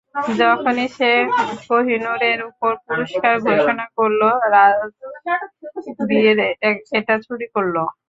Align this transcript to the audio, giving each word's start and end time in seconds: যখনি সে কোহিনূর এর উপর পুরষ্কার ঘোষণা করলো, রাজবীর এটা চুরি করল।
যখনি 0.39 0.85
সে 0.97 1.11
কোহিনূর 1.67 2.21
এর 2.31 2.39
উপর 2.49 2.71
পুরষ্কার 2.85 3.35
ঘোষণা 3.47 3.85
করলো, 3.97 4.27
রাজবীর 4.53 6.37
এটা 6.97 7.15
চুরি 7.25 7.47
করল। 7.55 7.75